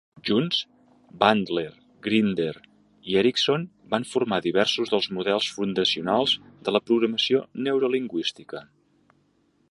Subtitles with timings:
[0.27, 0.59] Junts,
[1.23, 1.71] Bandler,
[2.05, 2.53] Grinder
[3.11, 6.33] i Erickson van formar diversos dels models fundacionals
[6.69, 8.63] de la programació neurolingüística.